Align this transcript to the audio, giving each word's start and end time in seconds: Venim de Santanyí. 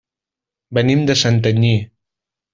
Venim 0.77 1.03
de 1.11 1.17
Santanyí. 1.25 1.71